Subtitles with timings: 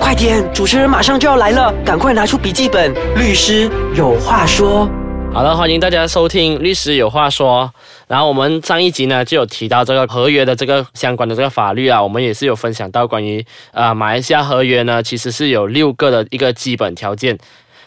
[0.00, 2.92] 快点，主持人马上就要来了，赶快拿出笔记本。
[3.16, 4.88] 律师有话说。
[5.32, 7.70] 好了，欢迎大家收听《律师有话说》。
[8.06, 17.38] 然后我们上一集呢就有提到这个合约的这个相关的这个法律啊，我们也是有分享到关于啊马来西亚合约呢，其实是有六个的一个基本条件。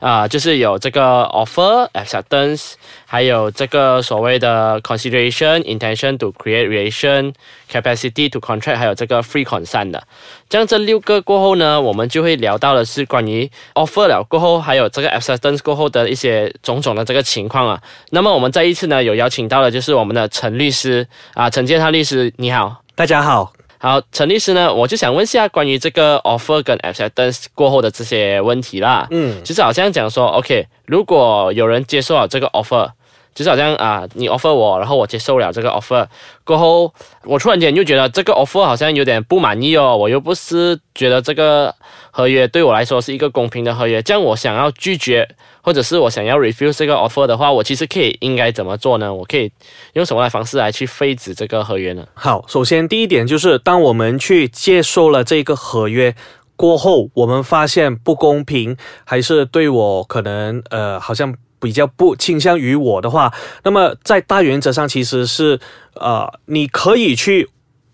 [0.00, 2.72] 啊，就是有这个 offer acceptance，
[3.06, 7.34] 还有这个所谓的 consideration intention to create relation
[7.70, 10.02] capacity to contract，还有这个 free consent 的。
[10.48, 17.80] 这样这六个过后呢，我们就会聊到的是关于 offer 了过后，还有这个 acceptance 过后的一些种种的这个情况啊。
[18.08, 23.59] 那么我们再一次呢，有邀请到的就是我们的陈律师啊，陈建涛律师，你好，大家好。
[23.82, 29.08] 好，陈律师呢，我就想问下关于这个 offer 跟 acceptance 过后的这些问题啦。
[29.10, 32.90] 嗯，就是好像讲说，OK，如果有人接受了这个 offer，
[33.34, 36.06] 就是好像啊，你 offer 我，然后我接受了这个 offer
[36.44, 36.92] 过后，
[37.24, 41.74] 我突然间就觉得这个 offer 好像有点不满意哦，我又不是觉得这个
[42.10, 45.28] 合约对我来说是一个公平的合约，这样我想要拒绝。
[45.62, 49.12] 或者是我想要 refuse 这个 offer 的话，我其实可以应该怎么做呢？
[49.12, 49.52] 我可以
[49.92, 52.02] 用什么来方式来去废止这个合约呢？
[52.14, 56.14] 好，首先第一点就是，当我们去接受了这个合约
[56.56, 58.74] 过后，我们发现不公平，
[59.04, 65.60] 还是对我可能呃好像比较不倾向于我的话，那么在大原则上其实是
[65.94, 67.48] 呃你可以去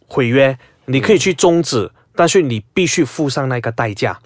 [0.07, 4.19] 毁约，你可以去终止，但是你必须付上那个代价。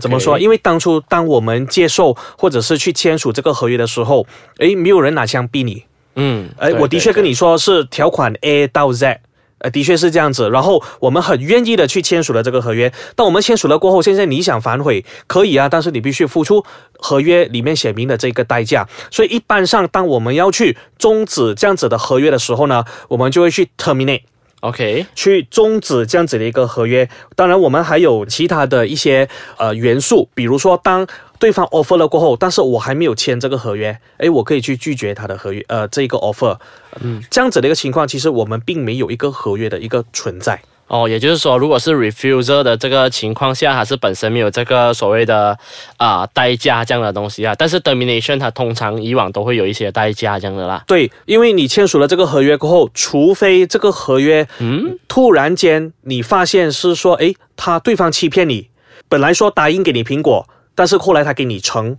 [0.00, 0.38] 怎么说？
[0.38, 4.26] 因为当初当我们接受或者是去签署这个合约的时候，
[4.58, 5.84] 诶，没有人拿枪逼你。
[6.14, 9.20] 嗯，诶，我的确跟你说是条款 A 到 Z，
[9.58, 10.50] 呃，的确是这样子。
[10.50, 12.92] 然后我们很愿意的去签署了这个合约。
[13.14, 16.64] 但我们签署了过后，现在你想反悔可以啊，但是你必须付出
[16.98, 18.86] 合约里面写明的这个代价。
[19.10, 24.22] 所以一般上，当我们要去终止这样子的合约的时候呢，我们就会去 terminate。
[24.60, 27.08] OK，去终止这样子的一个合约。
[27.36, 31.06] 当然，我们还有其他的一些呃元素，比如说，当
[31.38, 36.58] 对方 offer 了过后，但是我还没有签这个合约，诶，我可以去拒绝他的合约，呃，这一个 offer。
[37.00, 40.60] 嗯，这样子的一个情况，其实我们并没有一个合约的一个存在。
[40.88, 45.58] 哦，也就是说，如果是 refuser 的这个情况下，它是本身没有这个所谓的
[45.96, 50.84] 啊代价这样的东西啊，但是 termination 它通常以往都会有一些代价这样的啦。
[50.86, 58.68] 对，因为你签署了这个合约过后，除非这个合约嗯突然间你发现是说，诶，他对方欺骗你，
[59.08, 61.98] 本来说答应给你苹果，但是后来他给你橙，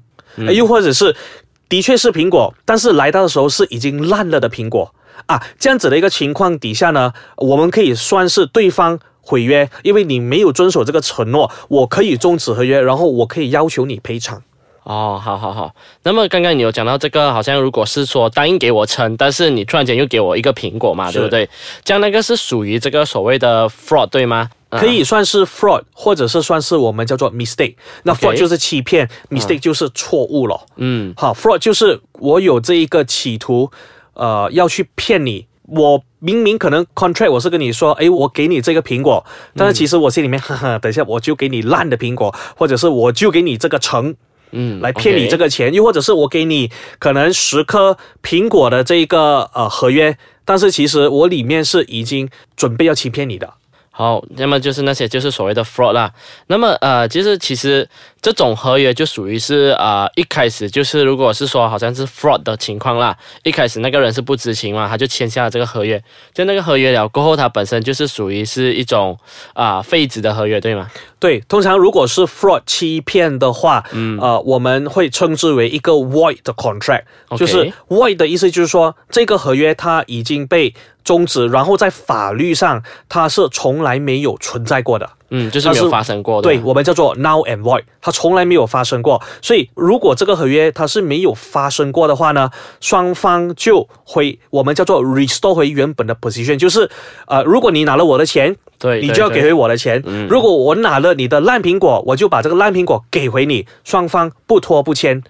[0.54, 1.14] 又或者是
[1.68, 4.94] 的确是苹果，但是来到的时候是已经烂了的苹果。
[5.26, 14.42] 啊，这样子的一个情况底下呢，我们可以算是对方毁约，因为你没有遵守这个承诺，我可以终止合约，然后我可以要求你赔偿。
[14.84, 15.76] 哦，好好好。
[16.04, 21.50] 那么刚刚你有讲到这个，好像如果是说答应给我称，但是你突然间又给我一个苹果嘛，对不对？
[21.84, 24.50] 这样那个是属于这个所谓的 fraud 对吗？
[24.70, 27.76] 可以算是 fraud，或者是算是我们叫做 mistake。
[28.04, 30.58] 那 fraud 就是欺骗，mistake 就是错误了。
[30.78, 33.70] 嗯，好，fraud 就是我有这一个企图。
[34.18, 39.24] 呃，要去骗你，我明明可能 contract 我是跟你说，哎，我给你这个苹果，
[39.56, 44.16] 但是其实我心里面，哈哈，等一下我就给你烂的苹果，或者是我就给你这个橙，
[44.52, 53.54] 嗯，来骗你这个钱，又或者是我给你可能十颗苹果的这一个呃合约，但是其实我里面是已经准备要欺骗你的。
[53.92, 56.14] 好，那么就是那些就是所谓的 fraud 啦。
[56.46, 57.90] 那么呃，其实其实
[58.22, 69.18] 这种合约就属于是呃一开始就是如果是说好像是 fraud 的情况啦，一开始那个人是不知情嘛，他就签下了这个合约，就那个合约了过后，它本身就是属于是一种
[69.54, 70.90] 啊废纸的合约，对吗？
[71.20, 77.04] 对，通常如果是 fraud 欺骗的话，嗯呃，我们会称之为一个 void 的 contract，
[77.38, 80.74] 就是 void 的意思就是说这个合约它已经被。
[81.04, 89.22] 终止，然后在法律上它是从来没有存在过的，嗯，就是没有发生过的，对我们叫做 now and void，它从来没有发生过。
[89.42, 92.50] 所以如果这个合约它是没有发生过的话呢，
[92.80, 96.90] 双方就会我们叫做 restore 回原本的 position，就是
[97.28, 100.02] 呃，如果你拿了我的钱，对，你就要给回我的钱。
[100.30, 105.22] 如果我拿了你的烂苹果，我就把这个烂苹果给回你，双方不拖不欠，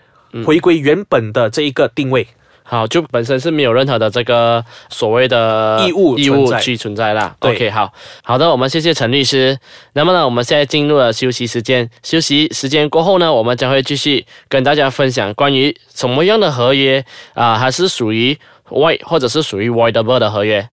[0.46, 2.28] 回归原本的这一个定位。
[2.70, 7.34] 好，就本身是没有任何的这个所谓的义务义务去存在啦。
[7.40, 7.90] OK，好
[8.26, 9.58] 好的，我们谢谢陈律师。
[9.94, 11.90] 那么呢，我们现在进入了休息时间。
[12.04, 18.38] 休息时间过后呢，我们将会继续跟大家分享关于什么样的合约啊，还是属于
[18.70, 20.68] void 或者是属于 voidable 的合约。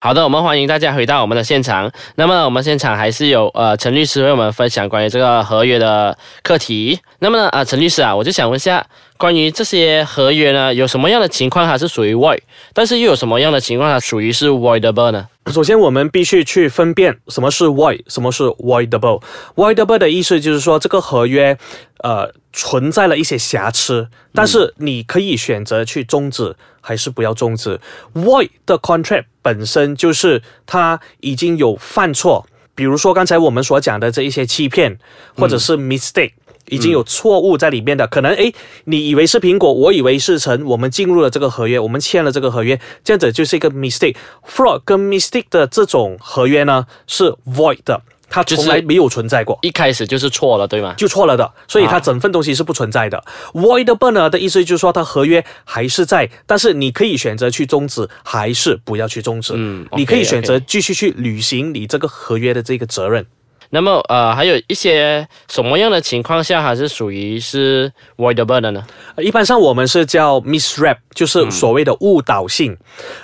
[0.00, 1.90] 好的，我们欢迎大家回到我们的现场。
[2.14, 7.00] 那么我们现场还是有呃陈律师为我们分享关于这个合约的课题。
[7.18, 8.86] 那么呢，啊陈律师啊，我就想问一下，
[9.18, 12.38] 关于这些合约呢，有什么样的情况它是属于 void，
[12.72, 15.26] 但是又有什么样的情况它属于是 voidable 呢？
[15.52, 19.20] 首先，我们必须去分辨什么是 void，什么是 voidable。
[19.56, 21.58] voidable 的意思就是说，这个合约
[22.04, 27.80] 呃存在了一些瑕疵，但是你可以选择去终止，还是不要终止。
[28.14, 34.96] void 的 contract 本身就是它已经有犯错，比如说刚才我们所讲的这一些欺骗，
[35.36, 36.34] 或者是 mistake。
[36.70, 38.54] 已经有错误在里面的，可能诶，
[38.84, 44.16] 你以为是苹果，我以为是成，我们进入了这个合约，我们签了这个合约，这样子就是一个 mistake。
[44.46, 50.94] fraud 跟 mistake 的这种合约呢是 void 的，它从来没有存在过，一开始就是错了，对吗？
[50.96, 53.22] 就错了的，所以它整份东西是不存在的。
[53.52, 59.54] voidable 呢的意思就是说，它合约还是在，但是你可以选择去终止，还是不要去终止。
[59.56, 63.26] 嗯，你可以选择继续去履行你这个合约的这个责任。
[63.70, 68.82] 那么，呃，还有一些什么样的情况下还是属于是 voidable 的呢？
[69.18, 72.76] 一般上我们是叫 misrep，就是所谓的误导性。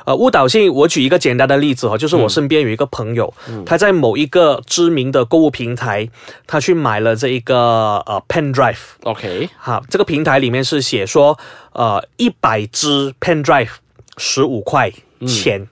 [0.05, 3.33] 呃，误导性，我举一个简单的例子哈，就是我身边有一个朋友，
[3.65, 6.09] 他在某一个知名的购物平台，
[6.47, 8.77] 他去买了这一个呃 pen drive。
[9.05, 11.39] OK，好，这个平台里面是写说，
[11.73, 13.71] 呃，一百支 pen drive
[14.19, 14.93] 十五块
[15.27, 15.67] 钱。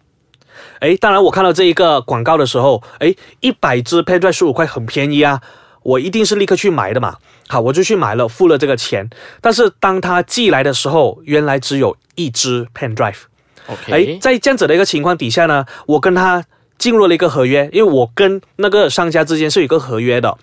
[0.82, 5.40] 哎，当然，我看到这一个广告的时候，哎，一百支 pen drive 十五块很便宜啊，
[5.84, 7.18] 我一定是立刻去买的嘛。
[7.46, 9.08] 好，我就去买了，付了这个钱。
[9.40, 13.20] 但是当他寄来的时候，原来只有一支 pen drive。
[13.68, 16.44] OK，哎，在这样子的一个情况底下呢，我跟他
[16.78, 20.36] 进入了一个合约，因为我跟那个商家之间是有一个合约的。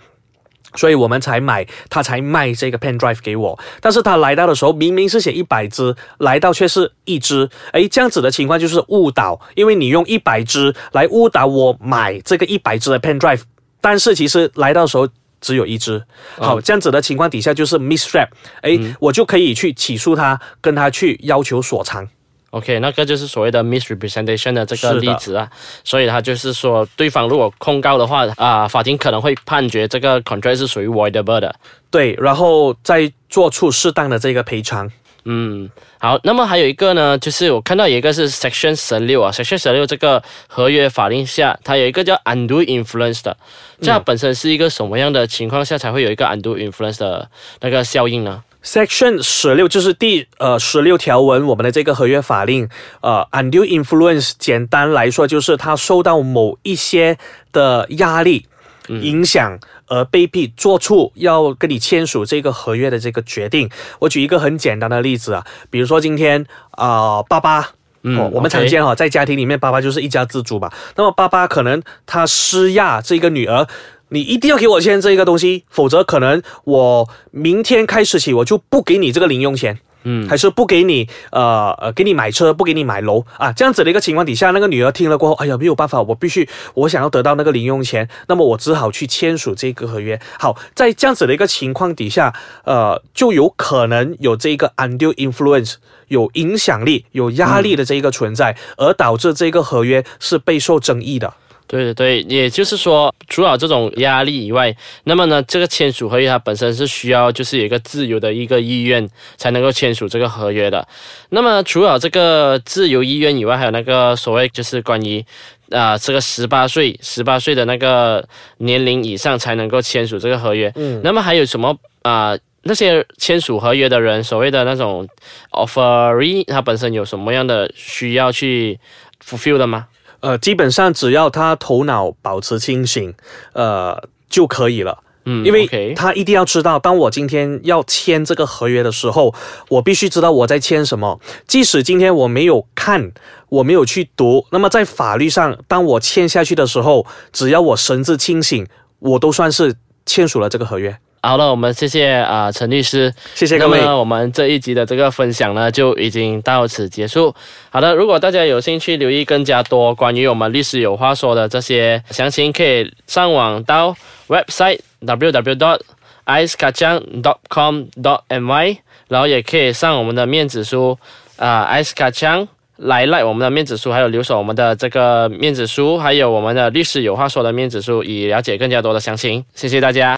[0.75, 3.57] 所以我们才买，他才卖这个 pen drive 给我。
[3.81, 7.50] 但是他来到的时候，明明是写一百支，来到却是一支。
[7.74, 13.42] 诶，这样子的情况就是误导，因为你用一百支来误导我买这个一百支的 pen drive，
[13.81, 15.07] 但是其实来到的时候
[15.42, 16.04] 只有一支。
[16.38, 18.27] 好，这样子的情况底下就是 misrep。
[18.62, 22.07] 诶，我就可以去起诉他，跟他去要求索偿。
[22.51, 25.50] OK，那个就是所谓的 misrepresentation 的这个例子啊，
[25.84, 31.54] 所以他就是说，对方如果控告的话啊，法庭可能会判决这个 contract 是属于 voidable 的，
[31.92, 34.92] 对，然后再做出适当的这个赔偿。
[35.25, 35.69] 嗯，
[36.00, 43.36] 好，那么还有一个呢，就是我看到有一个是 section 十六啊，section 十六这个合约法令下，它有一个叫 undo influence 的，
[43.81, 47.30] 这样本身是一个什么样的情况下才会有一个 undo influence 的
[47.60, 52.67] 那个效应呢？Section 十六就是第呃十六条文，我们的这个合约法令，
[53.01, 57.17] 呃，undue influence，简单来说就是他受到某一些
[57.51, 58.45] 的压力
[58.88, 59.57] 影响
[59.88, 63.69] 而被逼做出要跟你签署这个合约的这个决定。
[64.00, 67.69] 我举一个很简单的例子啊，比如说今天啊，爸爸，
[68.03, 70.71] 嗯，我们常见哈，在家庭里面，爸爸就是一家之主嘛。
[70.95, 73.67] 那么爸爸可能他施压这个女儿。
[74.09, 90.19] 你一定要给我签这一个东西，否则可能我明天开始起我就不给你这个零用钱，嗯，还是不给你呃呃给你买车，不给你买楼啊，这样子的一个情况底下，那个女儿听了过后，哎呀没有办法，我必须我想要得到那个零用钱，那么我只好去签署这个合约。
[90.39, 92.33] 好，在这样子的一个情况底下，
[92.63, 95.75] 呃，就有可能有这个 undue influence，
[96.07, 101.33] 有影响力、有压力的这一个存在，而导致这个合约是备受争议的。
[101.69, 109.07] 对对对，也就是说，除了这种压力以外，那么呢，这个签署合约它本身是需要就是有一个自由的一个意愿
[109.38, 110.88] 才能够签署这个合约的。
[111.30, 115.24] 那么除了这个自由意愿以外，还有那个所谓就是关于
[115.69, 118.27] 啊这个十八岁十八岁的那个
[118.57, 120.74] 年龄以上才能够签署这个合约。
[120.75, 121.00] 嗯。
[121.04, 122.36] 那么还有什么啊？
[122.63, 125.08] 那些签署合约的人，所谓的那种
[125.51, 128.77] offeree，他本身有什么样的需要去
[129.24, 129.88] fulfill 的吗？
[130.21, 133.13] 呃，基本上只要他头脑保持清醒，
[133.53, 135.03] 呃就可以了。
[135.25, 139.35] 嗯，因为他一定要知道，当我今天要签这个合约的时候，
[139.67, 141.19] 我必须知道我在签什么。
[141.45, 143.11] 即使今天我没有看，
[143.49, 148.65] 我没有去读，那么在法律上，当我签下去的时候，只要我神志清醒，
[148.99, 150.97] 我都算是签署了这个合约。
[151.21, 153.79] 好了，我们谢谢啊，陈律师，谢谢各位。
[153.81, 157.35] 那么我们这一集的这个分享呢，就已经到此结束。
[157.69, 163.93] 好的，如果大家有兴趣留意更加多关于我们律师有话说的这些详情，可以上网到
[164.29, 165.81] website www dot
[166.25, 168.77] icekacang dot com dot my，
[169.09, 170.97] 然后也可以上我们的面子书
[171.35, 172.47] 啊，icekacang
[172.77, 179.43] 来赖我们的面子书，还有留守我们的这个面子书，还有我们的律师有话说的面子书，以了解更加多的详情。
[179.53, 180.17] 谢谢大家。